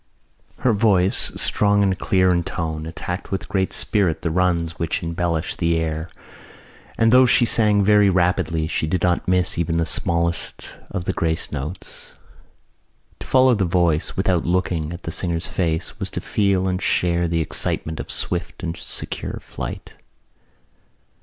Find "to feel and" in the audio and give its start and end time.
16.09-16.81